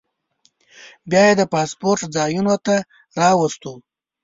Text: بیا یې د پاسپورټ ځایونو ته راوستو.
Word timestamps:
بیا 1.09 1.23
یې 1.29 1.33
د 1.39 1.43
پاسپورټ 1.53 1.99
ځایونو 2.15 2.55
ته 2.65 2.75
راوستو. 3.19 3.73